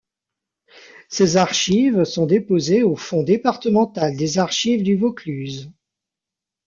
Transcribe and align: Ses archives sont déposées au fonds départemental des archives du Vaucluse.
Ses 1.09 1.37
archives 1.37 2.05
sont 2.05 2.25
déposées 2.25 2.81
au 2.81 2.95
fonds 2.95 3.21
départemental 3.21 4.17
des 4.17 4.39
archives 4.39 4.81
du 4.81 4.95
Vaucluse. 4.97 5.71